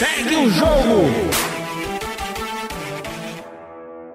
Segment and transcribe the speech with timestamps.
[0.00, 1.02] Segue o jogo!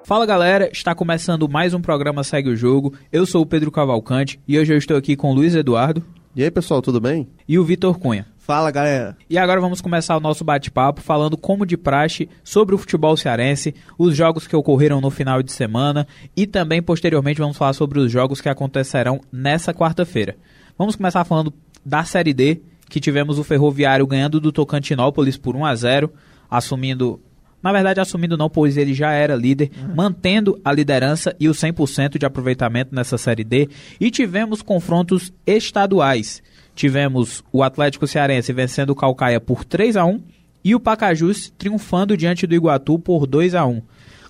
[0.04, 2.96] Fala galera, está começando mais um programa Segue o Jogo.
[3.12, 6.04] Eu sou o Pedro Cavalcante e hoje eu estou aqui com o Luiz Eduardo.
[6.36, 7.28] E aí pessoal, tudo bem?
[7.48, 8.26] E o Vitor Cunha.
[8.40, 9.16] Fala galera.
[9.30, 13.76] E agora vamos começar o nosso bate-papo falando como de praxe sobre o futebol cearense,
[13.96, 18.12] os jogos que ocorreram no final de semana e também posteriormente vamos falar sobre os
[18.12, 20.36] jogos que acontecerão nessa quarta-feira.
[20.80, 21.54] Vamos começar falando
[21.86, 22.60] da Série D,
[22.90, 26.14] que tivemos o Ferroviário ganhando do Tocantinópolis por 1 a 0,
[26.50, 27.20] assumindo
[27.64, 29.96] na verdade, assumindo não, pois ele já era líder, uhum.
[29.96, 33.68] mantendo a liderança e o 100% de aproveitamento nessa Série D.
[34.00, 36.44] E tivemos confrontos estaduais.
[36.76, 40.22] Tivemos o Atlético Cearense vencendo o Calcaia por 3 a 1
[40.64, 43.82] e o Pacajus triunfando diante do Iguatu por 2 a 1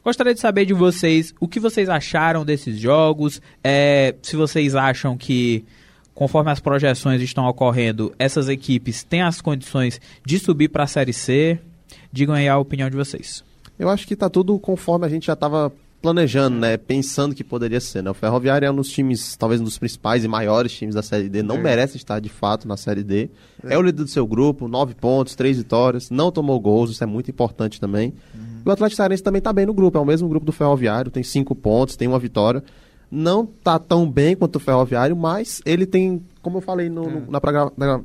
[0.06, 5.18] Gostaria de saber de vocês o que vocês acharam desses jogos, é, se vocês acham
[5.18, 5.66] que
[6.16, 11.14] conforme as projeções estão ocorrendo, essas equipes têm as condições de subir para a Série
[11.14, 11.60] C.
[12.12, 13.44] Digam aí a opinião de vocês.
[13.78, 16.78] Eu acho que está tudo conforme a gente já estava planejando, né?
[16.78, 18.12] Pensando que poderia ser, né?
[18.12, 21.28] O Ferroviário é um dos times, talvez um dos principais e maiores times da Série
[21.28, 21.42] D.
[21.42, 21.62] Não é.
[21.62, 23.30] merece estar, de fato, na Série D.
[23.64, 23.74] É.
[23.74, 23.78] é.
[23.78, 26.10] o líder do seu grupo, nove pontos, três vitórias.
[26.12, 28.14] Não tomou gols, isso é muito importante também.
[28.34, 28.62] Uhum.
[28.66, 29.98] E o Atlético Cearense também está bem no grupo.
[29.98, 32.64] É o mesmo grupo do Ferroviário, tem cinco pontos, tem uma vitória.
[33.16, 37.12] Não está tão bem quanto o Ferroviário, mas ele tem, como eu falei no, é.
[37.12, 38.02] no, na, na,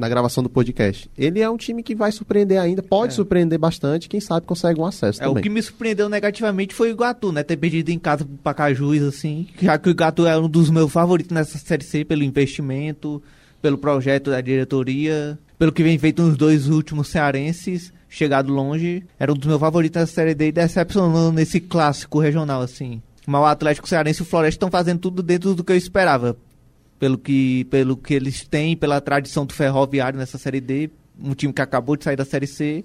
[0.00, 1.10] na gravação do podcast.
[1.16, 3.16] Ele é um time que vai surpreender ainda, pode é.
[3.16, 5.40] surpreender bastante, quem sabe consegue um acesso é, também.
[5.40, 7.42] O que me surpreendeu negativamente foi o Iguatu, né?
[7.42, 10.90] Ter perdido em casa pro Pacajus, assim, já que o Iguatu é um dos meus
[10.90, 13.22] favoritos nessa Série C pelo investimento,
[13.60, 19.30] pelo projeto da diretoria, pelo que vem feito nos dois últimos cearenses, chegado longe, era
[19.30, 23.02] um dos meus favoritos nessa Série D e decepcionando nesse clássico regional, assim.
[23.26, 26.36] Mas o Atlético Cearense e o Floresta estão fazendo tudo dentro do que eu esperava
[27.00, 31.52] pelo que, pelo que eles têm, pela tradição do Ferroviário nessa Série D, um time
[31.52, 32.84] que acabou de sair da Série C.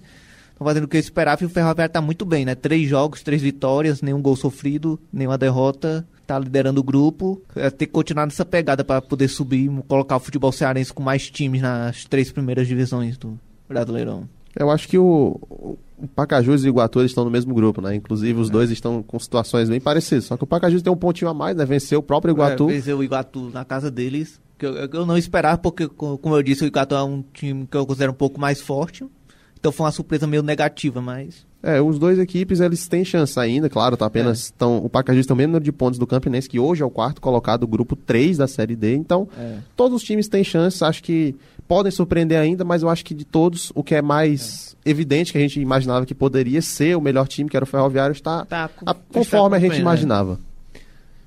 [0.54, 2.56] Estão fazendo o que eu esperava e o Ferroviário está muito bem, né?
[2.56, 6.08] Três jogos, três vitórias, nenhum gol sofrido, nenhuma derrota.
[6.22, 7.42] Está liderando o grupo.
[7.58, 11.30] É, tem que continuar nessa pegada para poder subir, colocar o futebol cearense com mais
[11.30, 14.30] times nas três primeiras divisões do Brasileirão.
[14.56, 15.78] Eu acho que o
[16.16, 17.94] Pacajus e Iguatu estão no mesmo grupo, né?
[17.94, 18.52] Inclusive os é.
[18.52, 20.26] dois estão com situações bem parecidas.
[20.26, 21.66] Só que o Pacajus tem um pontinho a mais, né?
[21.66, 22.70] Venceu o próprio Iguatu.
[22.70, 24.40] É, venceu o Iguatu na casa deles.
[24.58, 27.76] Que eu, eu não esperava, porque, como eu disse, o Iguatu é um time que
[27.76, 29.06] eu considero um pouco mais forte.
[29.60, 31.46] Então foi uma surpresa meio negativa, mas.
[31.64, 34.52] É, os dois equipes eles têm chance ainda, claro, tá apenas.
[34.52, 34.54] É.
[34.58, 36.92] Tão, o Pacajus tem o mesmo número de pontos do Campinense, que hoje é o
[36.92, 38.94] quarto colocado do grupo 3 da Série D.
[38.94, 39.58] Então, é.
[39.76, 41.36] todos os times têm chance, acho que
[41.68, 44.90] podem surpreender ainda, mas eu acho que de todos, o que é mais é.
[44.90, 48.14] evidente que a gente imaginava que poderia ser o melhor time, que era o Ferroviário,
[48.14, 49.80] está tá, a, conforme a gente né?
[49.80, 50.40] imaginava.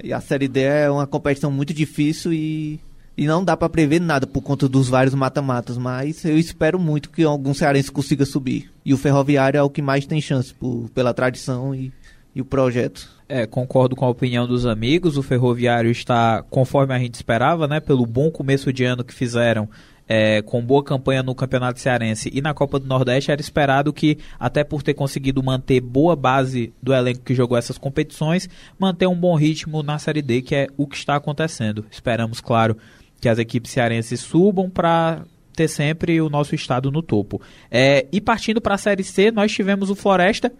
[0.02, 2.80] E a Série D é uma competição muito difícil e
[3.18, 7.10] e não dá para prever nada por conta dos vários mata-matas, mas eu espero muito
[7.10, 8.70] que algum cearense consiga subir.
[8.84, 11.92] E o Ferroviário é o que mais tem chance por, pela tradição e,
[12.32, 13.10] e o projeto.
[13.28, 15.16] É, concordo com a opinião dos amigos.
[15.16, 17.80] O Ferroviário está conforme a gente esperava, né?
[17.80, 19.68] Pelo bom começo de ano que fizeram.
[20.08, 24.16] É, com boa campanha no Campeonato Cearense e na Copa do Nordeste, era esperado que,
[24.40, 28.48] até por ter conseguido manter boa base do elenco que jogou essas competições,
[28.78, 31.84] manter um bom ritmo na Série D, que é o que está acontecendo.
[31.90, 32.76] Esperamos, claro,
[33.20, 35.24] que as equipes cearenses subam para
[35.54, 37.42] ter sempre o nosso estado no topo.
[37.70, 40.52] É, e partindo para a Série C, nós tivemos o Floresta,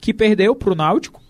[0.00, 1.22] que perdeu para o Náutico.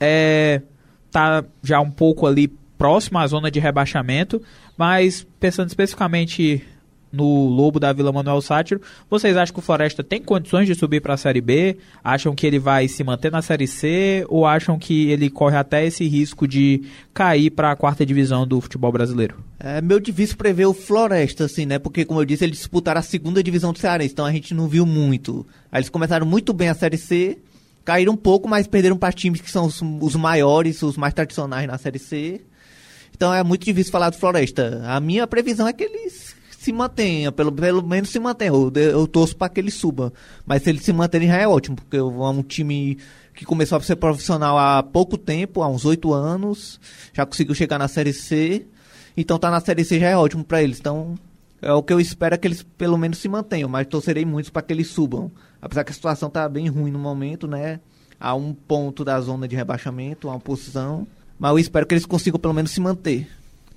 [0.00, 0.62] É,
[1.10, 2.48] tá já um pouco ali
[2.78, 4.40] próximo à zona de rebaixamento,
[4.78, 6.64] mas pensando especificamente
[7.12, 8.80] no Lobo da Vila Manuel Sátiro.
[9.08, 11.76] Vocês acham que o Floresta tem condições de subir para a Série B?
[12.02, 14.24] Acham que ele vai se manter na Série C?
[14.28, 16.82] Ou acham que ele corre até esse risco de
[17.12, 19.36] cair para a quarta divisão do futebol brasileiro?
[19.58, 21.78] É meio difícil prever o Floresta, assim, né?
[21.78, 24.68] Porque, como eu disse, eles disputaram a segunda divisão do Cearense, então a gente não
[24.68, 25.46] viu muito.
[25.72, 27.38] Eles começaram muito bem a Série C,
[27.84, 31.66] caíram um pouco, mas perderam para times que são os, os maiores, os mais tradicionais
[31.66, 32.40] na Série C.
[33.14, 34.82] Então é muito difícil falar do Floresta.
[34.86, 38.50] A minha previsão é que eles se mantenha, pelo, pelo menos se mantenha.
[38.50, 40.12] Eu, eu torço para que ele suba.
[40.44, 42.98] Mas se ele se manter já é ótimo, porque é um time
[43.34, 46.78] que começou a ser profissional há pouco tempo, há uns oito anos,
[47.14, 48.66] já conseguiu chegar na Série C.
[49.16, 50.78] Então tá na Série C já é ótimo para eles.
[50.78, 51.14] Então
[51.62, 54.52] é o que eu espero é que eles pelo menos se mantenham, mas torcerei muito
[54.52, 55.32] para que eles subam.
[55.62, 57.80] Apesar que a situação tá bem ruim no momento, né?
[58.20, 61.06] Há um ponto da zona de rebaixamento, uma posição.
[61.38, 63.26] Mas eu espero que eles consigam pelo menos se manter.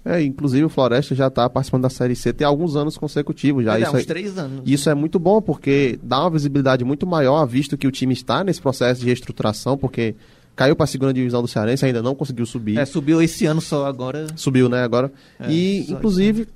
[0.05, 3.77] É, inclusive o Floresta já está participando da Série C tem alguns anos consecutivos já.
[3.77, 4.61] É, isso uns é, três anos.
[4.65, 8.44] Isso é muito bom, porque dá uma visibilidade muito maior, visto que o time está
[8.44, 10.15] nesse processo de reestruturação, porque
[10.55, 12.77] caiu para a segunda divisão do Cearense, ainda não conseguiu subir.
[12.77, 14.27] É, subiu esse ano só agora.
[14.35, 15.11] Subiu, né, agora.
[15.39, 16.47] É, e, inclusive,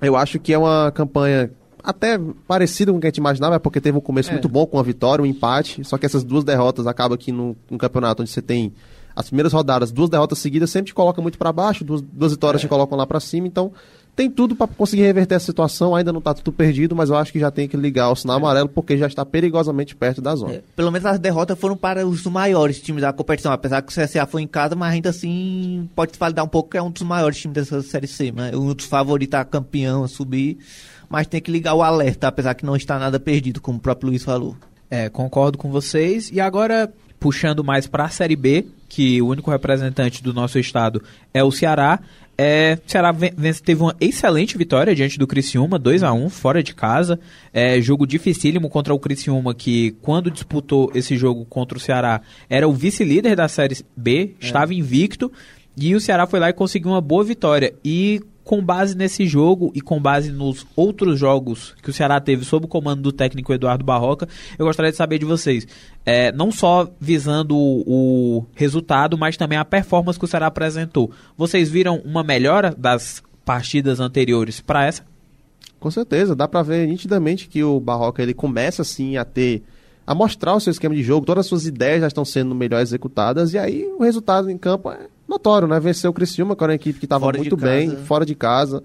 [0.00, 1.50] eu acho que é uma campanha
[1.82, 2.18] até
[2.48, 4.32] parecido com o que a gente imaginava, porque teve um começo É.
[4.32, 7.54] muito bom com a vitória, um empate, só que essas duas derrotas acabam aqui no,
[7.70, 8.72] no campeonato onde você tem
[9.14, 12.60] as primeiras rodadas, duas derrotas seguidas, sempre te coloca muito para baixo, duas, duas vitórias
[12.60, 13.72] te colocam lá para cima, então
[14.16, 17.32] tem tudo para conseguir reverter essa situação, ainda não tá tudo perdido, mas eu acho
[17.32, 20.54] que já tem que ligar o sinal amarelo porque já está perigosamente perto da zona.
[20.54, 23.94] É, pelo menos as derrotas foram para os maiores times da competição, apesar que o
[23.94, 26.90] CSA foi em casa, mas ainda assim pode se validar um pouco que é um
[26.90, 28.52] dos maiores times dessa Série C, né?
[28.54, 30.58] um dos favoritos a campeão a subir,
[31.08, 34.10] mas tem que ligar o alerta, apesar que não está nada perdido, como o próprio
[34.10, 34.56] Luiz falou.
[34.88, 36.30] É, concordo com vocês.
[36.32, 38.64] E agora, puxando mais para a Série B,
[38.94, 41.02] que o único representante do nosso estado
[41.32, 41.98] é o Ceará.
[42.38, 46.28] É, o Ceará ven- ven- teve uma excelente vitória diante do Criciúma, 2 a 1
[46.30, 47.18] fora de casa.
[47.52, 52.68] É, jogo dificílimo contra o Criciúma, que quando disputou esse jogo contra o Ceará, era
[52.68, 55.30] o vice-líder da Série B, estava invicto.
[55.76, 57.74] E o Ceará foi lá e conseguiu uma boa vitória.
[57.84, 62.44] E com base nesse jogo e com base nos outros jogos que o Ceará teve
[62.44, 65.66] sob o comando do técnico Eduardo Barroca, eu gostaria de saber de vocês.
[66.04, 71.10] É, não só visando o, o resultado, mas também a performance que o Ceará apresentou.
[71.36, 75.02] Vocês viram uma melhora das partidas anteriores para essa?
[75.80, 79.62] Com certeza, dá pra ver nitidamente que o Barroca ele começa assim a ter
[80.06, 82.82] a mostrar o seu esquema de jogo, todas as suas ideias já estão sendo melhor
[82.82, 84.98] executadas e aí o resultado em campo é
[85.28, 85.78] notório, né?
[85.80, 88.02] Venceu o Criciúma, que era uma equipe que estava muito bem, casa.
[88.04, 88.82] fora de casa.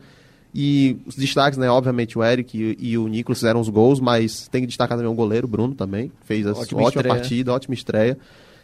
[0.53, 1.69] E os destaques, né?
[1.69, 5.11] Obviamente o Eric e, e o Nicolas fizeram os gols, mas tem que destacar também
[5.11, 8.17] o goleiro, o Bruno também, fez a Ótima ótima, partida, ótima estreia.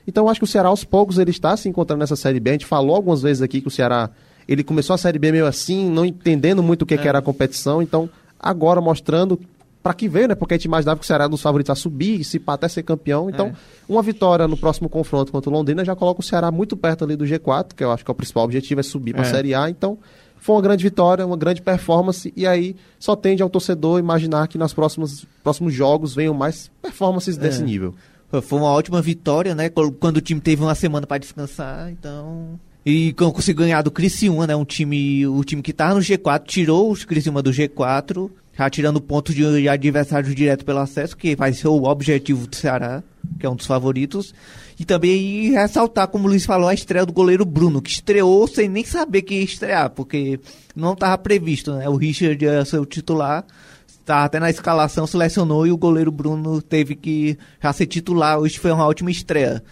[0.07, 2.49] Então eu acho que o Ceará aos poucos ele está se encontrando nessa Série B.
[2.49, 4.09] A gente falou algumas vezes aqui que o Ceará
[4.47, 7.21] ele começou a Série B meio assim, não entendendo muito o que, que era a
[7.21, 7.81] competição.
[7.81, 9.39] Então agora mostrando
[9.85, 10.33] para que veio, né?
[10.33, 12.39] Porque a gente imaginava que o Ceará era um dos favoritos a subir e se
[12.39, 13.29] pá, até ser campeão.
[13.29, 13.53] Então, É.
[13.87, 17.15] uma vitória no próximo confronto contra o Londrina já coloca o Ceará muito perto ali
[17.15, 19.29] do G4, que eu acho que é o principal objetivo, é subir para a É.
[19.29, 19.69] Série A.
[19.69, 19.95] Então,
[20.37, 24.57] foi uma grande vitória, uma grande performance, e aí só tende ao torcedor imaginar que
[24.57, 27.65] nos próximos, próximos jogos venham mais performances desse É.
[27.65, 27.93] nível.
[28.41, 29.69] Foi uma ótima vitória, né?
[29.69, 32.59] Quando o time teve uma semana para descansar, então.
[32.83, 34.55] E conseguiu ganhar do Criciúma, né?
[34.55, 39.01] Um time, o time que tava no G4 tirou os Criciúma do G4, já tirando
[39.01, 43.03] pontos de adversários direto pelo acesso, que vai ser o objetivo do Ceará,
[43.39, 44.33] que é um dos favoritos.
[44.79, 48.67] E também ressaltar, como o Luiz falou, a estreia do goleiro Bruno, que estreou sem
[48.67, 50.39] nem saber que ia estrear, porque
[50.75, 51.87] não estava previsto, né?
[51.87, 53.45] O Richard ia ser o titular,
[54.05, 58.37] Tá até na escalação, selecionou e o goleiro Bruno teve que já ser titular.
[58.37, 59.63] Hoje foi uma ótima estreia.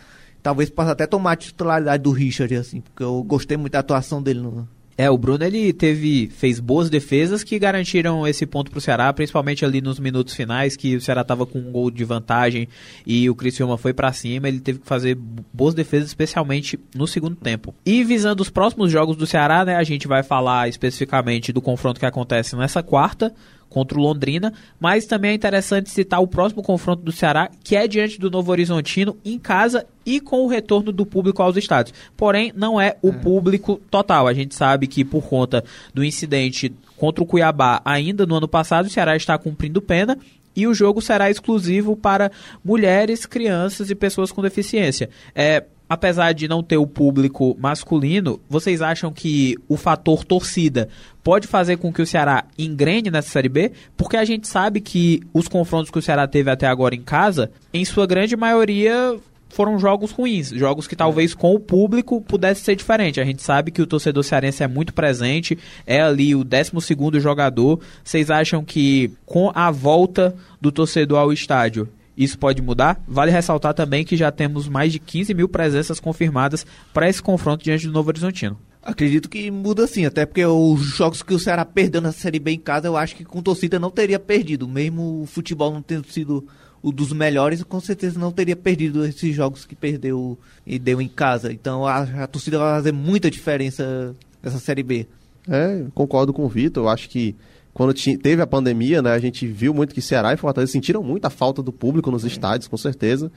[0.42, 4.24] Talvez possa até tomar a titularidade do Richard, assim, porque eu gostei muito da atuação
[4.24, 4.68] dele no.
[4.98, 9.66] É, o Bruno ele teve fez boas defesas que garantiram esse ponto pro Ceará, principalmente
[9.66, 12.68] ali nos minutos finais que o Ceará estava com um gol de vantagem
[13.06, 15.16] e o Criciúma foi pra cima, ele teve que fazer
[15.54, 17.74] boas defesas especialmente no segundo tempo.
[17.86, 22.00] E visando os próximos jogos do Ceará, né, a gente vai falar especificamente do confronto
[22.00, 23.34] que acontece nessa quarta
[23.74, 27.88] contra o Londrina, mas também é interessante citar o próximo confronto do Ceará, que é
[27.88, 31.98] diante do Novo Horizontino, em casa e com o retorno do público aos estádios.
[32.16, 34.28] Porém, não é o público total.
[34.28, 38.86] A gente sabe que por conta do incidente contra o Cuiabá, ainda no ano passado,
[38.86, 40.18] o Ceará está cumprindo pena
[40.56, 42.32] e o jogo será exclusivo para
[42.64, 45.10] mulheres, crianças e pessoas com deficiência.
[45.34, 50.90] É, apesar de não ter o público masculino, vocês acham que o fator torcida
[51.24, 53.72] pode fazer com que o Ceará engrene nessa Série B?
[53.96, 57.52] Porque a gente sabe que os confrontos que o Ceará teve até agora em casa,
[57.72, 59.18] em sua grande maioria
[59.50, 63.22] foram jogos ruins, jogos que talvez com o público pudesse ser diferente.
[63.22, 67.80] A gente sabe que o torcedor cearense é muito presente, é ali o 12º jogador.
[68.04, 73.02] Vocês acham que com a volta do torcedor ao estádio, isso pode mudar?
[73.08, 77.64] Vale ressaltar também que já temos mais de 15 mil presenças confirmadas para esse confronto
[77.64, 78.58] diante do Novo Horizontino.
[78.82, 82.52] Acredito que muda sim, até porque os jogos que o Ceará perdeu na Série B
[82.52, 84.68] em casa, eu acho que com torcida não teria perdido.
[84.68, 86.46] Mesmo o futebol não tendo sido
[86.82, 91.08] o dos melhores, com certeza não teria perdido esses jogos que perdeu e deu em
[91.08, 91.54] casa.
[91.54, 95.08] Então a, a torcida vai fazer muita diferença nessa Série B.
[95.48, 96.84] É, concordo com o Vitor.
[96.84, 97.36] Eu acho que
[97.74, 101.26] quando teve a pandemia, né, a gente viu muito que Ceará e Fortaleza sentiram muito
[101.26, 103.32] a falta do público nos estádios, com certeza.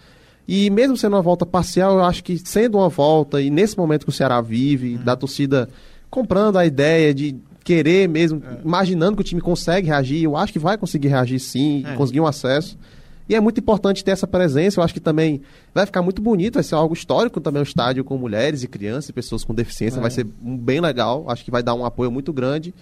[0.47, 4.05] E mesmo sendo uma volta parcial, eu acho que sendo uma volta, e nesse momento
[4.05, 5.69] que o Ceará vive, da torcida
[6.11, 10.59] comprando a ideia de querer mesmo, imaginando que o time consegue reagir, eu acho que
[10.59, 11.95] vai conseguir reagir sim, É.
[11.97, 12.79] conseguir um acesso.
[13.29, 14.79] E é muito importante ter essa presença.
[14.79, 15.41] Eu acho que também
[15.75, 19.09] vai ficar muito bonito, vai ser algo histórico também o estádio com mulheres e crianças
[19.09, 19.99] e pessoas com deficiência.
[19.99, 20.01] É.
[20.01, 21.25] Vai ser um- bem legal.
[21.29, 22.73] Acho que vai dar um apoio muito grande.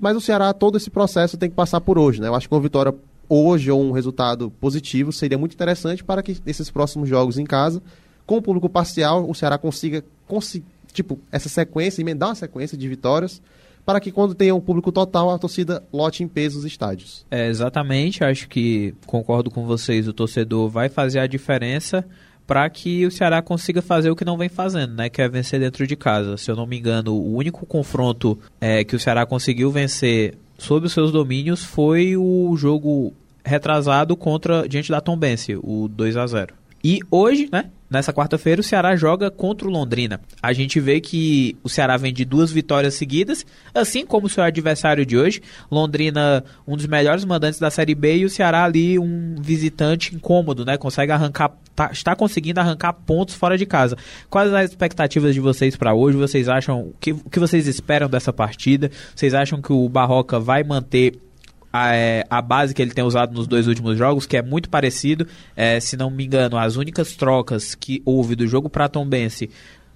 [0.00, 2.28] Mas o Ceará, todo esse processo tem que passar por hoje, né?
[2.28, 2.94] Eu acho que uma vitória
[3.28, 7.82] hoje ou um resultado positivo seria muito interessante para que nesses próximos jogos em casa,
[8.26, 12.88] com o público parcial, o Ceará consiga, consi- tipo, essa sequência, emendar uma sequência de
[12.88, 13.40] vitórias
[13.86, 17.26] para que quando tenha um público total, a torcida lote em peso os estádios.
[17.30, 22.04] É, exatamente, acho que concordo com vocês, o torcedor vai fazer a diferença
[22.46, 25.08] para que o Ceará consiga fazer o que não vem fazendo, né?
[25.08, 26.36] Que é vencer dentro de casa.
[26.36, 30.86] Se eu não me engano, o único confronto é, que o Ceará conseguiu vencer sob
[30.86, 33.12] os seus domínios foi o jogo
[33.44, 36.54] retrasado contra diante da Tombense, o 2 a 0.
[36.84, 40.20] E hoje, né, nessa quarta-feira, o Ceará joga contra o Londrina.
[40.42, 44.44] A gente vê que o Ceará vem de duas vitórias seguidas, assim como o seu
[44.44, 45.40] adversário de hoje.
[45.70, 50.62] Londrina, um dos melhores mandantes da Série B, e o Ceará ali, um visitante incômodo,
[50.62, 50.76] né?
[50.76, 53.96] Consegue arrancar, tá, está conseguindo arrancar pontos fora de casa.
[54.28, 56.18] Quais as expectativas de vocês para hoje?
[56.18, 58.90] Vocês acham, o que, que vocês esperam dessa partida?
[59.16, 61.18] Vocês acham que o Barroca vai manter
[61.76, 64.70] a, é, a, base que ele tem usado nos dois últimos jogos, que é muito
[64.70, 65.26] parecido.
[65.56, 69.50] É, se não me engano, as únicas trocas que houve do jogo para Tombense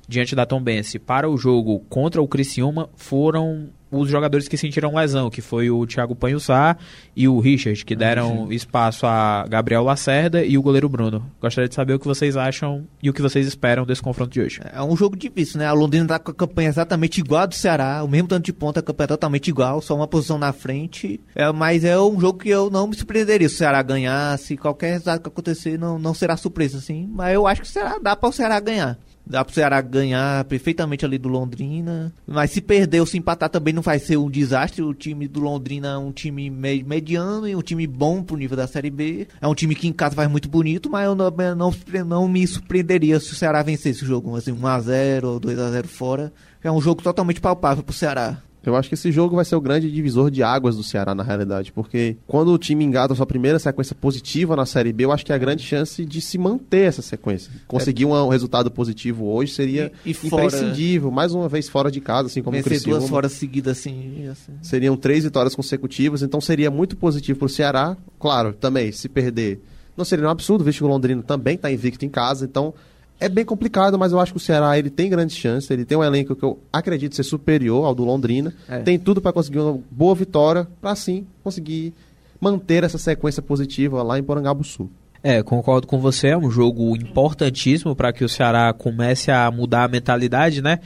[0.08, 5.30] diante da Tombense para o jogo contra o Criciúma foram os jogadores que sentiram lesão,
[5.30, 6.76] que foi o Thiago Panhussá
[7.16, 8.52] e o Richard, que deram uhum.
[8.52, 11.24] espaço a Gabriel Lacerda e o goleiro Bruno.
[11.40, 14.40] Gostaria de saber o que vocês acham e o que vocês esperam desse confronto de
[14.40, 14.60] hoje.
[14.72, 15.66] É um jogo difícil, né?
[15.66, 18.52] A Londrina tá com a campanha exatamente igual a do Ceará, o mesmo tanto de
[18.52, 21.20] ponta, a campanha é totalmente igual, só uma posição na frente.
[21.34, 24.92] É, mas é um jogo que eu não me surpreenderia se o Ceará ganhasse, qualquer
[24.92, 27.08] resultado que acontecer não, não será surpresa, assim.
[27.10, 28.98] Mas eu acho que o Ceará, dá para o Ceará ganhar.
[29.28, 32.10] Dá pro Ceará ganhar perfeitamente ali do Londrina.
[32.26, 34.82] Mas se perder ou se empatar também não vai ser um desastre.
[34.82, 38.66] O time do Londrina é um time mediano e um time bom pro nível da
[38.66, 39.28] Série B.
[39.38, 41.74] É um time que em casa faz muito bonito, mas eu não, não,
[42.06, 44.34] não me surpreenderia se o Ceará vencesse o jogo.
[44.34, 46.32] Assim, 1x0 ou 2x0 fora.
[46.64, 48.42] É um jogo totalmente palpável pro Ceará.
[48.64, 51.22] Eu acho que esse jogo vai ser o grande divisor de águas do Ceará, na
[51.22, 55.12] realidade, porque quando o time engata a sua primeira sequência positiva na Série B, eu
[55.12, 57.52] acho que é a grande chance de se manter essa sequência.
[57.66, 62.00] Conseguir um, um resultado positivo hoje seria e, e imprescindível, mais uma vez fora de
[62.00, 62.98] casa, assim como Vencer o Criciúma.
[62.98, 64.52] duas fora seguidas, assim, assim.
[64.62, 67.96] Seriam três vitórias consecutivas, então seria muito positivo para o Ceará.
[68.18, 69.60] Claro, também, se perder,
[69.96, 72.74] não seria um absurdo, visto que o Londrino também está invicto em casa, então
[73.20, 75.70] é bem complicado, mas eu acho que o Ceará ele tem grandes chances.
[75.70, 78.54] Ele tem um elenco que eu acredito ser superior ao do Londrina.
[78.68, 78.78] É.
[78.80, 81.92] Tem tudo para conseguir uma boa vitória, para sim conseguir
[82.40, 84.88] manter essa sequência positiva lá em Porangabuçu.
[85.22, 86.28] É, concordo com você.
[86.28, 90.78] É um jogo importantíssimo para que o Ceará comece a mudar a mentalidade, né?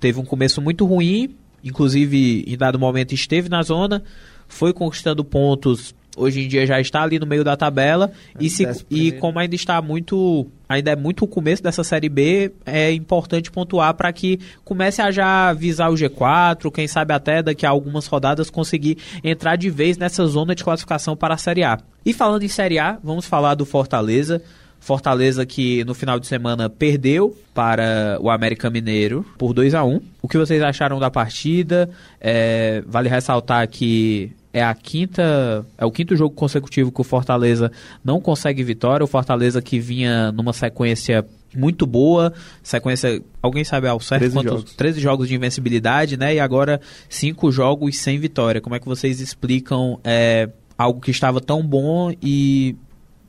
[0.00, 4.02] Teve um começo muito ruim, inclusive em dado momento esteve na zona,
[4.48, 8.10] foi conquistando pontos hoje em dia já está ali no meio da tabela.
[8.40, 12.50] E, se, e como ainda está muito ainda é muito o começo dessa série B
[12.64, 17.64] é importante pontuar para que comece a já visar o G4 quem sabe até daqui
[17.64, 21.78] a algumas rodadas conseguir entrar de vez nessa zona de classificação para a série A.
[22.04, 24.42] E falando em série A vamos falar do Fortaleza.
[24.78, 30.00] Fortaleza que no final de semana perdeu para o América Mineiro por 2 a 1
[30.22, 31.90] O que vocês acharam da partida?
[32.20, 37.70] É, vale ressaltar que é a quinta, é o quinto jogo consecutivo que o Fortaleza
[38.02, 39.04] não consegue vitória.
[39.04, 42.32] O Fortaleza que vinha numa sequência muito boa,
[42.62, 44.52] sequência, alguém sabe ao certo 13 quantos?
[44.52, 44.74] Jogos.
[44.74, 46.36] 13 jogos de invencibilidade, né?
[46.36, 48.58] E agora cinco jogos sem vitória.
[48.62, 50.48] Como é que vocês explicam é,
[50.78, 52.76] algo que estava tão bom e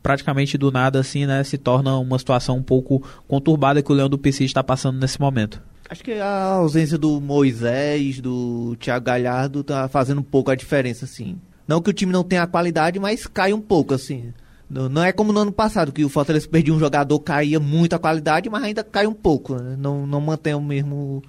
[0.01, 4.07] praticamente do nada assim, né, se torna uma situação um pouco conturbada que o Leão
[4.07, 5.61] do PC está passando nesse momento?
[5.89, 11.05] Acho que a ausência do Moisés, do Thiago Galhardo, tá fazendo um pouco a diferença,
[11.05, 11.39] assim.
[11.65, 14.33] Não que o time não tenha qualidade, mas cai um pouco, assim.
[14.69, 17.99] Não, é como no ano passado, que o Fortaleza perdia um jogador, caía muito a
[17.99, 19.55] qualidade, mas ainda cai um pouco.
[19.55, 19.77] Né?
[19.79, 21.23] Não, não mantém o mesmo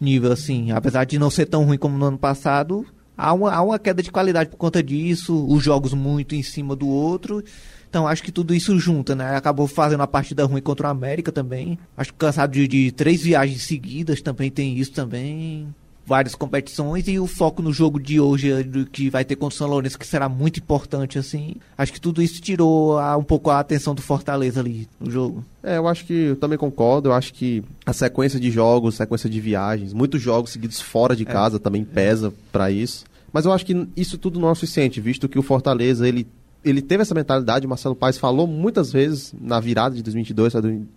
[0.00, 0.72] nível, assim.
[0.72, 2.84] Apesar de não ser tão ruim como no ano passado,
[3.16, 6.74] há uma, há uma queda de qualidade por conta disso, os jogos muito em cima
[6.74, 7.44] do outro.
[7.90, 9.36] Então acho que tudo isso junta, né?
[9.36, 11.76] Acabou fazendo a partida ruim contra o América também.
[11.96, 15.66] Acho que cansado de, de três viagens seguidas também tem isso também
[16.06, 18.50] várias competições e o foco no jogo de hoje
[18.90, 22.20] que vai ter contra o São Lourenço que será muito importante assim acho que tudo
[22.20, 26.04] isso tirou a, um pouco a atenção do Fortaleza ali no jogo é eu acho
[26.04, 30.20] que eu também concordo eu acho que a sequência de jogos sequência de viagens muitos
[30.20, 31.26] jogos seguidos fora de é.
[31.26, 31.60] casa é.
[31.60, 32.32] também pesa é.
[32.50, 36.08] para isso mas eu acho que isso tudo não é suficiente visto que o Fortaleza
[36.08, 36.26] ele
[36.64, 40.52] ele teve essa mentalidade, o Marcelo Paes falou muitas vezes na virada de 2022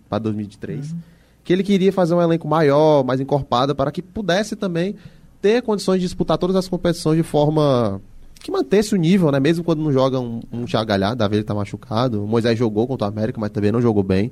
[0.08, 0.98] para 2023, uhum.
[1.42, 4.94] que ele queria fazer um elenco maior, mais encorpado, para que pudesse também
[5.40, 8.00] ter condições de disputar todas as competições de forma
[8.40, 9.40] que mantesse o nível, né?
[9.40, 12.86] Mesmo quando não joga um, um Thiago Galhardo, Davi ele tá machucado, o Moisés jogou
[12.86, 14.30] contra o América, mas também não jogou bem.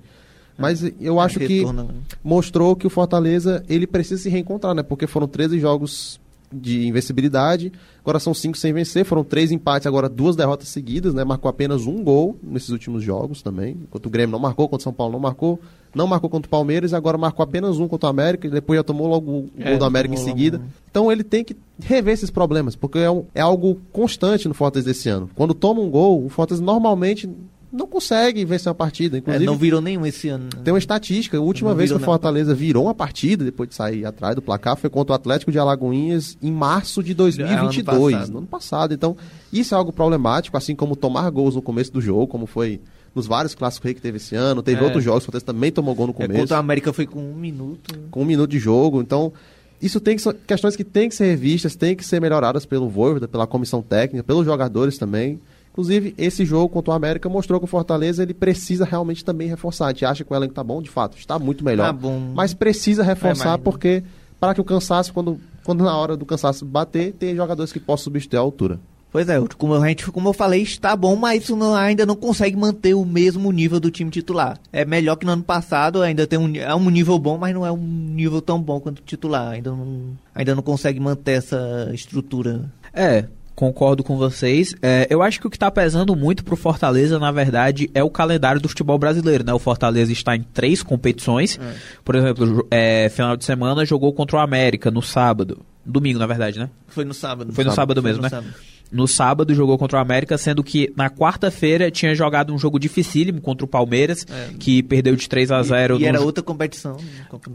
[0.59, 1.87] Mas é, eu acho que né?
[2.23, 4.83] mostrou que o Fortaleza ele precisa se reencontrar, né?
[4.83, 6.21] Porque foram 13 jogos
[6.53, 7.73] de invencibilidade.
[8.01, 11.25] Agora são cinco sem vencer, foram três empates, agora duas derrotas seguidas, né?
[11.25, 13.77] Marcou apenas um gol nesses últimos jogos também.
[13.83, 15.61] Enquanto o Grêmio não marcou, contra o São Paulo não marcou,
[15.95, 18.79] não marcou contra o Palmeiras e agora marcou apenas um contra o América e depois
[18.79, 20.59] já tomou logo o é, gol do América em seguida.
[20.59, 20.71] Logo...
[20.91, 24.89] Então ele tem que rever esses problemas, porque é, um, é algo constante no Fortaleza
[24.89, 25.31] desse ano.
[25.35, 27.29] Quando toma um gol, o Fortaleza normalmente
[27.73, 29.17] não consegue vencer uma partida.
[29.17, 30.45] Inclusive, é, não virou nenhum esse ano.
[30.45, 30.61] Né?
[30.63, 31.39] Tem uma estatística.
[31.39, 34.43] A última não vez que o Fortaleza virou uma partida, depois de sair atrás do
[34.43, 38.47] placar, foi contra o Atlético de Alagoinhas em março de 2022, é, ano no ano
[38.47, 38.93] passado.
[38.93, 39.17] Então,
[39.51, 42.79] isso é algo problemático, assim como tomar gols no começo do jogo, como foi
[43.15, 44.63] nos vários clássicos que teve esse ano.
[44.63, 44.85] Teve é.
[44.85, 46.33] outros jogos, o Fortaleza também tomou gol no começo.
[46.33, 47.95] É, contra a América foi com um minuto.
[48.11, 49.01] Com um minuto de jogo.
[49.01, 49.33] Então,
[49.81, 52.89] isso tem que ser questões que têm que ser revistas, têm que ser melhoradas pelo
[52.89, 55.41] Voivoda, pela comissão técnica, pelos jogadores também.
[55.73, 59.87] Inclusive, esse jogo contra o América mostrou que o Fortaleza ele precisa realmente também reforçar.
[59.87, 61.87] A gente acha que o elenco tá bom, de fato, está muito melhor.
[61.87, 62.19] Tá bom.
[62.35, 64.05] Mas precisa reforçar é porque
[64.39, 68.05] para que o cansaço, quando, quando na hora do cansaço bater, tem jogadores que possam
[68.05, 68.79] substituir a altura.
[69.13, 72.17] Pois é, como, a gente, como eu falei, está bom, mas isso não, ainda não
[72.17, 74.59] consegue manter o mesmo nível do time titular.
[74.73, 77.65] É melhor que no ano passado, ainda tem um, é um nível bom, mas não
[77.65, 79.53] é um nível tão bom quanto o titular.
[79.53, 82.73] Ainda não, ainda não consegue manter essa estrutura.
[82.95, 84.75] É, concordo com vocês.
[84.83, 88.03] É, eu acho que o que está pesando muito para o Fortaleza, na verdade, é
[88.03, 89.45] o calendário do futebol brasileiro.
[89.45, 89.53] Né?
[89.53, 91.59] O Fortaleza está em três competições.
[91.59, 91.75] É.
[92.05, 95.61] Por exemplo, é, final de semana jogou contra o América no sábado.
[95.85, 96.71] Domingo, na verdade, né?
[96.89, 97.53] Foi no sábado.
[97.53, 98.29] Foi no sábado, sábado mesmo, no né?
[98.29, 98.55] Sábado
[98.93, 103.41] no sábado jogou contra o América, sendo que na quarta-feira tinha jogado um jogo dificílimo
[103.41, 104.51] contra o Palmeiras, é.
[104.59, 106.97] que perdeu de 3 a 0 E, e era outra competição.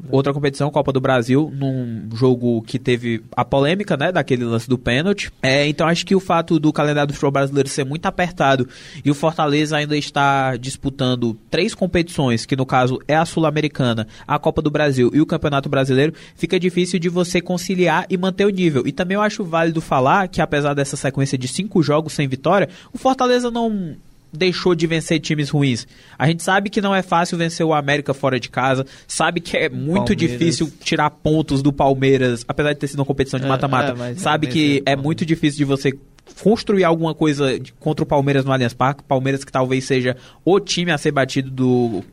[0.10, 4.78] Outra competição, Copa do Brasil, num jogo que teve a polêmica, né, daquele lance do
[4.78, 5.32] pênalti.
[5.42, 8.68] É, então acho que o fato do calendário do futebol brasileiro ser muito apertado
[9.06, 14.40] e o Fortaleza ainda está disputando três competições, que no caso é a Sul-Americana, a
[14.40, 18.50] Copa do Brasil e o Campeonato Brasileiro, fica difícil de você conciliar e manter o
[18.50, 18.88] nível.
[18.88, 22.28] E também eu acho válido falar que apesar dessa sequência sequência de cinco jogos sem
[22.28, 23.96] vitória, o Fortaleza não
[24.32, 25.88] deixou de vencer times ruins.
[26.18, 29.56] A gente sabe que não é fácil vencer o América fora de casa, sabe que
[29.56, 30.18] é muito Palmeiras.
[30.18, 33.96] difícil tirar pontos do Palmeiras, apesar de ter sido uma competição de é, mata-mata.
[34.04, 35.98] É, é, sabe que é muito difícil de você
[36.44, 40.92] construir alguma coisa contra o Palmeiras no Allianz Parque, Palmeiras que talvez seja o time
[40.92, 42.04] a ser batido do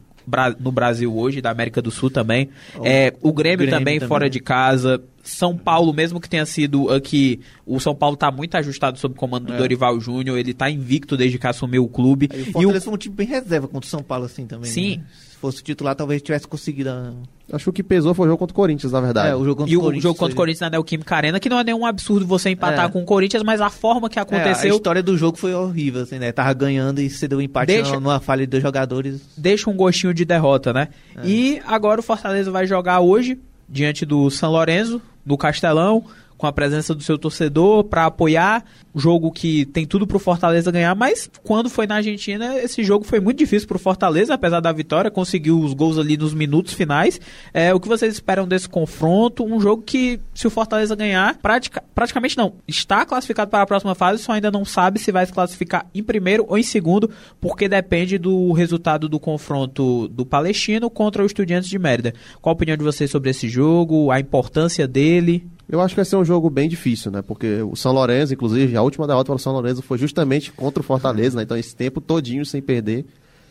[0.59, 2.49] no Brasil hoje, da América do Sul também.
[2.77, 5.03] O, é, o Grêmio, Grêmio também, também, fora de casa.
[5.23, 9.19] São Paulo, mesmo que tenha sido aqui, o São Paulo está muito ajustado sob o
[9.19, 9.57] comando do é.
[9.57, 12.29] Dorival Júnior, ele está invicto desde que assumiu o clube.
[12.31, 12.83] Aí, o Fortaleza e o...
[12.83, 14.71] foi um time bem reserva contra o São Paulo, assim, também.
[14.71, 14.99] Sim.
[14.99, 15.05] Né?
[15.51, 17.13] Se fosse titular, talvez tivesse conseguido a...
[17.53, 19.29] Acho que o que pesou foi o jogo contra o Corinthians, na verdade.
[19.29, 21.49] É, o jogo contra e o Corinthians jogo contra o Corinthians na Neoquímica Arena, que
[21.49, 22.89] não é nenhum absurdo você empatar é.
[22.89, 24.71] com o Corinthians, mas a forma que aconteceu...
[24.71, 26.33] É, a história do jogo foi horrível, assim, né?
[26.33, 29.21] Tava ganhando e você deu um empate deixa, numa falha de dois jogadores.
[29.37, 30.89] Deixa um gostinho de derrota, né?
[31.17, 31.27] É.
[31.27, 36.05] E agora o Fortaleza vai jogar hoje, diante do São Lourenço, no Castelão
[36.45, 38.63] com a presença do seu torcedor para apoiar.
[38.95, 43.03] Jogo que tem tudo para o Fortaleza ganhar, mas quando foi na Argentina, esse jogo
[43.05, 46.75] foi muito difícil para o Fortaleza, apesar da vitória, conseguiu os gols ali nos minutos
[46.75, 47.19] finais.
[47.53, 49.43] É, o que vocês esperam desse confronto?
[49.43, 53.95] Um jogo que, se o Fortaleza ganhar, pratica, praticamente não, está classificado para a próxima
[53.95, 57.69] fase, só ainda não sabe se vai se classificar em primeiro ou em segundo, porque
[57.69, 62.13] depende do resultado do confronto do Palestino contra o Estudiantes de Mérida.
[62.41, 65.49] Qual a opinião de vocês sobre esse jogo, a importância dele?
[65.69, 67.23] Eu acho que vai ser um jogo bem difícil, né?
[67.23, 70.81] Porque o São Lourenço, inclusive, a última derrota para o São Lourenço foi justamente contra
[70.81, 71.43] o Fortaleza, né?
[71.43, 73.07] Então esse tempo todinho sem perder.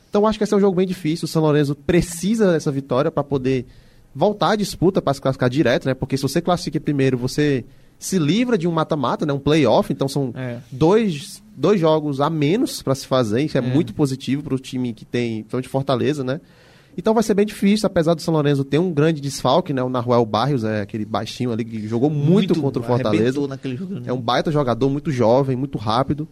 [0.09, 1.25] Então acho que vai ser um jogo bem difícil.
[1.25, 3.65] O São Lourenço precisa dessa vitória para poder
[4.13, 5.95] voltar à disputa para se classificar direto, né?
[5.95, 7.65] Porque se você classifica primeiro, você
[7.97, 9.33] se livra de um mata-mata, né?
[9.33, 9.91] Um playoff.
[9.91, 10.59] Então são é.
[10.71, 13.41] dois, dois jogos a menos para se fazer.
[13.41, 13.63] Isso é, é.
[13.63, 16.39] muito positivo para o time que tem, principalmente Fortaleza, né?
[16.97, 19.81] Então vai ser bem difícil, apesar do São Lourenço ter um grande desfalque, né?
[19.81, 23.33] O Naruel Barrios é aquele baixinho ali que jogou muito, muito contra o Fortaleza.
[23.33, 24.03] Jogo, né?
[24.05, 26.27] É um baita jogador, muito jovem, muito rápido.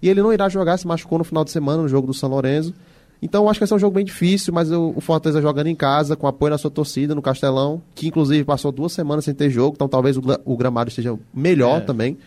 [0.00, 2.28] E ele não irá jogar, se machucou no final de semana no jogo do São
[2.28, 2.72] Lourenço.
[3.20, 6.14] Então acho que vai ser um jogo bem difícil, mas o Fortaleza jogando em casa,
[6.14, 9.74] com apoio na sua torcida, no Castelão, que inclusive passou duas semanas sem ter jogo,
[9.74, 11.80] então talvez o, o gramado esteja melhor é.
[11.80, 12.18] também.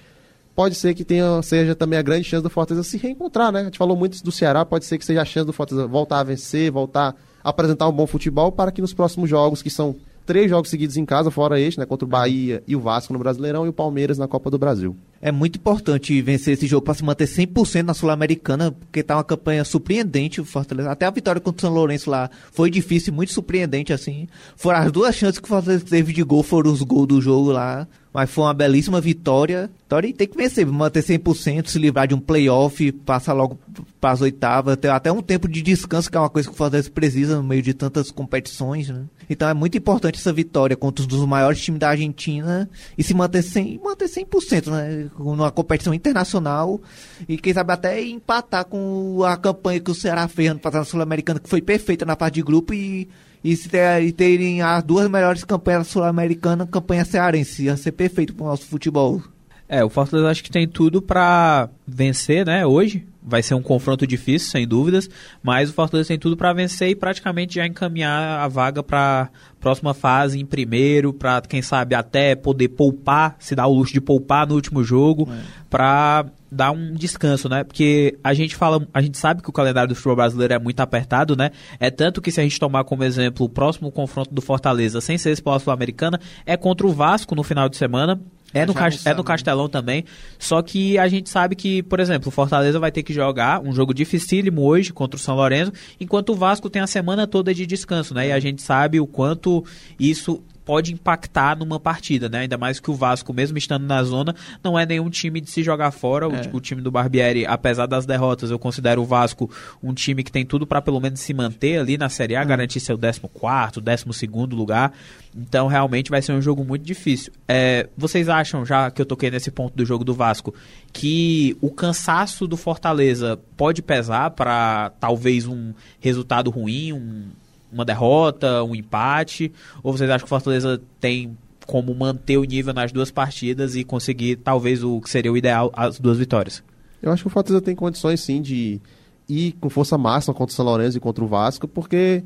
[0.55, 3.61] Pode ser que tenha, seja também a grande chance do Fortaleza se reencontrar, né?
[3.61, 6.19] A gente falou muito do Ceará, pode ser que seja a chance do Fortaleza voltar
[6.19, 7.15] a vencer, voltar
[7.49, 11.05] apresentar um bom futebol para que nos próximos jogos, que são três jogos seguidos em
[11.05, 11.85] casa, fora este, né?
[11.85, 14.95] Contra o Bahia e o Vasco no Brasileirão e o Palmeiras na Copa do Brasil.
[15.21, 19.23] É muito importante vencer esse jogo para se manter 100% na Sul-Americana, porque tá uma
[19.23, 20.91] campanha surpreendente Fortaleza.
[20.91, 24.27] Até a vitória contra o São Lourenço lá foi difícil, muito surpreendente assim.
[24.55, 27.51] Foram as duas chances que o Fortaleza teve de gol, foram os gols do jogo
[27.51, 27.87] lá.
[28.13, 29.69] Mas foi uma belíssima vitória.
[29.77, 33.59] Vitória e tem que vencer, manter 100%, se livrar de um playoff, passar logo
[34.01, 36.57] para as oitavas, ter até um tempo de descanso, que é uma coisa que o
[36.57, 39.03] Fortaleza precisa no meio de tantas competições, né?
[39.29, 43.13] Então é muito importante essa vitória contra um dos maiores times da Argentina e se
[43.13, 45.06] manter 100%, manter 100% né?
[45.17, 46.81] Numa competição internacional
[47.27, 50.85] e quem sabe até empatar com a campanha que o Ceará fez ano passado na
[50.85, 53.07] Sul-Americana, que foi perfeita na parte de grupo e
[53.43, 57.63] e, se ter, e terem as duas melhores campanhas sul-americanas, campanha cearense.
[57.63, 59.21] Ia ser perfeito pro nosso futebol.
[59.69, 63.05] É, o Fortaleza acho que tem tudo para vencer, né, hoje.
[63.27, 65.09] Vai ser um confronto difícil, sem dúvidas,
[65.43, 69.93] mas o Fortaleza tem tudo para vencer e praticamente já encaminhar a vaga para próxima
[69.93, 74.47] fase em primeiro, para quem sabe até poder poupar, se dar o luxo de poupar
[74.47, 75.41] no último jogo, é.
[75.69, 77.63] para dar um descanso, né?
[77.63, 80.79] Porque a gente fala, a gente sabe que o calendário do futebol brasileiro é muito
[80.79, 81.51] apertado, né?
[81.79, 85.17] É tanto que se a gente tomar como exemplo o próximo confronto do Fortaleza, sem
[85.17, 88.19] ser esse sul-americana, é contra o Vasco no final de semana
[88.57, 88.73] é no,
[89.05, 90.03] é no Castelão também.
[90.37, 93.71] Só que a gente sabe que, por exemplo, o Fortaleza vai ter que jogar um
[93.71, 97.65] jogo dificílimo hoje contra o São Lourenço, enquanto o Vasco tem a semana toda de
[97.65, 98.27] descanso, né?
[98.27, 99.63] E a gente sabe o quanto
[99.99, 102.39] isso pode impactar numa partida, né?
[102.39, 105.63] Ainda mais que o Vasco, mesmo estando na zona, não é nenhum time de se
[105.63, 106.25] jogar fora.
[106.25, 106.49] É.
[106.51, 109.49] O, o, time do Barbieri, apesar das derrotas, eu considero o Vasco
[109.81, 112.45] um time que tem tudo para pelo menos se manter ali na Série A, é.
[112.45, 114.91] garantir seu 14 décimo segundo lugar.
[115.33, 117.31] Então, realmente vai ser um jogo muito difícil.
[117.47, 120.53] É, vocês acham, já que eu toquei nesse ponto do jogo do Vasco,
[120.91, 127.27] que o cansaço do Fortaleza pode pesar para talvez um resultado ruim, um
[127.71, 129.51] uma derrota, um empate?
[129.83, 133.83] Ou vocês acham que o Fortaleza tem como manter o nível nas duas partidas e
[133.83, 136.63] conseguir talvez o que seria o ideal, as duas vitórias?
[137.01, 138.81] Eu acho que o Fortaleza tem condições sim de
[139.27, 142.23] ir com força máxima contra o São Lourenço e contra o Vasco, porque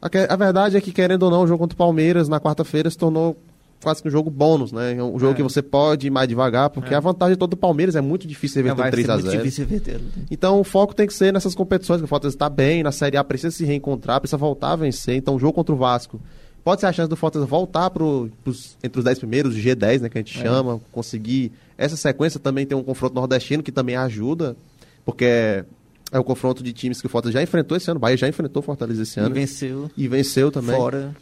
[0.00, 2.88] a, a verdade é que, querendo ou não, o jogo contra o Palmeiras na quarta-feira
[2.88, 3.36] se tornou
[3.82, 4.96] quase que um jogo bônus, né?
[4.96, 5.36] É um jogo é.
[5.36, 6.96] que você pode ir mais devagar, porque é.
[6.96, 10.00] a vantagem toda do Palmeiras é muito difícil reverter é, 3x0.
[10.30, 13.16] Então o foco tem que ser nessas competições, que o Fortaleza está bem, na Série
[13.16, 15.16] A precisa se reencontrar, precisa voltar a vencer.
[15.16, 16.20] Então o jogo contra o Vasco
[16.66, 20.00] pode ser a chance do Fortaleza voltar pro, pros, entre os 10 primeiros, o G10,
[20.00, 20.42] né, que a gente é.
[20.42, 21.52] chama, conseguir.
[21.78, 24.56] Essa sequência também tem um confronto nordestino que também ajuda,
[25.04, 25.64] porque é,
[26.10, 27.98] é o confronto de times que o Fortaleza já enfrentou esse ano.
[27.98, 29.30] O Bahia já enfrentou o Fortaleza esse ano.
[29.30, 29.90] E venceu.
[29.96, 30.74] E venceu também.
[30.74, 31.14] Fora.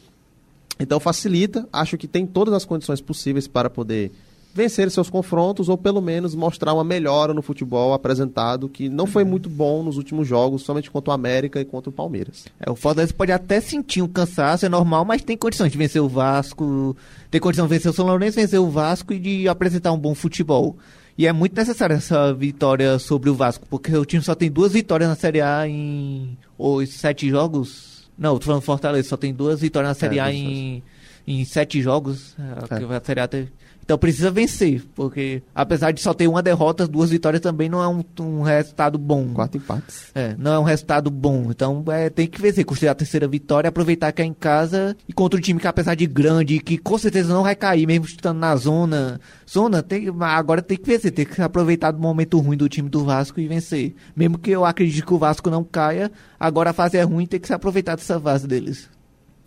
[0.78, 4.10] Então facilita, acho que tem todas as condições possíveis para poder
[4.54, 9.24] vencer seus confrontos ou pelo menos mostrar uma melhora no futebol apresentado que não foi
[9.24, 12.44] muito bom nos últimos jogos, somente contra o América e contra o Palmeiras.
[12.60, 16.00] É, o Fortaleza pode até sentir um cansaço, é normal, mas tem condições de vencer
[16.00, 16.96] o Vasco,
[17.32, 20.14] tem condição de vencer o São Lourenço, vencer o Vasco e de apresentar um bom
[20.14, 20.76] futebol.
[21.18, 24.72] E é muito necessária essa vitória sobre o Vasco, porque o time só tem duas
[24.72, 29.60] vitórias na Série A em ou, sete jogos, não, tô falando Fortaleza, só tem duas
[29.60, 30.82] vitórias na Série é, A em,
[31.26, 32.34] em sete jogos.
[32.38, 32.96] É.
[32.96, 33.52] A Série A teve,
[33.84, 37.86] então precisa vencer, porque apesar de só ter uma derrota, duas vitórias também não é
[37.88, 39.28] um, um resultado bom.
[39.34, 40.06] Quatro empates.
[40.14, 41.50] É, não é um resultado bom.
[41.50, 45.12] Então é, tem que vencer, construir a terceira vitória, aproveitar que é em casa e
[45.12, 48.38] contra um time que apesar de grande, que com certeza não vai cair, mesmo estando
[48.38, 49.20] na zona.
[49.48, 53.04] Zona, tem, agora tem que vencer, tem que aproveitar do momento ruim do time do
[53.04, 53.94] Vasco e vencer.
[54.16, 57.38] Mesmo que eu acredite que o Vasco não caia, agora a fase é ruim, tem
[57.38, 58.93] que se aproveitar dessa fase deles.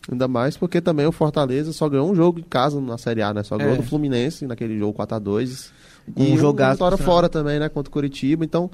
[0.09, 3.33] Ainda mais porque também o Fortaleza só ganhou um jogo em casa na Série A,
[3.33, 3.43] né?
[3.43, 3.77] Só ganhou é.
[3.77, 5.71] do Fluminense naquele jogo 4x2.
[6.15, 7.67] Um e jogar vitória fora também, né?
[7.67, 8.45] Contra o Curitiba.
[8.45, 8.71] Então,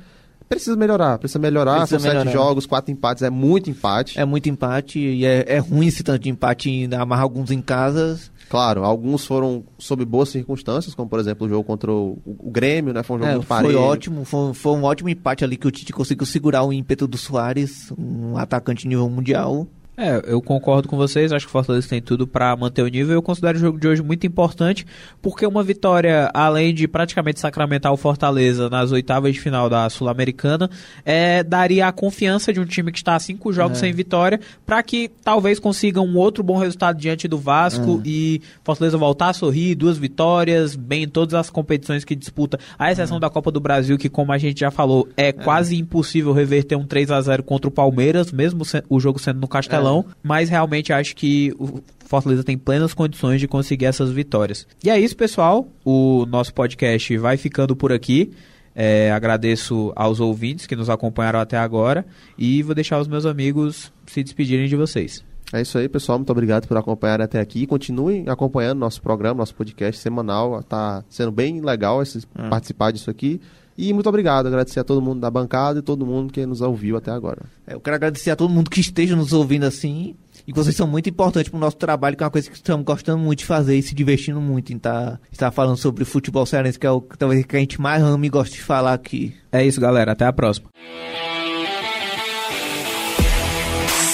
[0.47, 1.17] precisa melhorar.
[1.17, 1.79] Precisa melhorar.
[1.79, 2.25] Precisa São melhorar.
[2.25, 3.23] sete jogos, quatro empates.
[3.23, 4.19] É muito empate.
[4.19, 4.99] É muito empate.
[4.99, 8.19] E é, é ruim esse tanto de empate ainda amarrar alguns em casa.
[8.49, 12.93] Claro, alguns foram sob boas circunstâncias, como por exemplo o jogo contra o, o Grêmio,
[12.93, 13.01] né?
[13.01, 13.73] Foi um jogo é, muito parelho.
[13.73, 17.07] Foi ótimo, foi, foi um ótimo empate ali que o Tite conseguiu segurar o ímpeto
[17.07, 19.67] do Soares, um atacante nível mundial.
[19.95, 23.13] É, eu concordo com vocês, acho que o Fortaleza tem tudo para manter o nível.
[23.13, 24.88] Eu considero o jogo de hoje muito importante,
[25.21, 30.67] porque uma vitória, além de praticamente sacramentar o Fortaleza nas oitavas de final da Sul-Americana,
[31.06, 33.82] é, daria a confiança de um time que está a cinco jogos é.
[33.82, 38.08] sem vitória, para que talvez consiga um outro bom resultado diante do Vasco é.
[38.08, 42.91] e Fortaleza voltar a sorrir, duas vitórias, bem em todas as competições que disputa, a
[42.91, 43.19] exceção é.
[43.19, 45.32] da Copa do Brasil, que como a gente já falou, é, é.
[45.32, 49.47] quase impossível reverter um 3 a 0 contra o Palmeiras, mesmo o jogo sendo no
[49.47, 54.67] Castelo Castelão, mas realmente acho que o Fortaleza tem plenas condições de conseguir essas vitórias.
[54.83, 55.67] E é isso, pessoal.
[55.83, 58.31] O nosso podcast vai ficando por aqui.
[58.75, 62.05] É, agradeço aos ouvintes que nos acompanharam até agora
[62.37, 65.23] e vou deixar os meus amigos se despedirem de vocês.
[65.53, 66.17] É isso aí, pessoal.
[66.17, 67.67] Muito obrigado por acompanhar até aqui.
[67.67, 70.59] Continuem acompanhando nosso programa, nosso podcast semanal.
[70.59, 72.49] Está sendo bem legal esse, hum.
[72.49, 73.39] participar disso aqui.
[73.77, 76.97] E muito obrigado, agradecer a todo mundo da bancada e todo mundo que nos ouviu
[76.97, 77.41] até agora.
[77.65, 80.15] É, eu quero agradecer a todo mundo que esteja nos ouvindo assim.
[80.45, 82.55] E que vocês são muito importantes para o nosso trabalho, que é uma coisa que
[82.55, 86.03] estamos gostando muito de fazer e se divertindo muito em estar, tá, estar falando sobre
[86.03, 88.93] futebol cearense, que é o talvez que a gente mais ama e gosta de falar
[88.93, 89.33] aqui.
[89.51, 90.12] É isso, galera.
[90.12, 90.69] Até a próxima.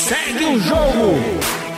[0.08, 1.69] Segue o jogo!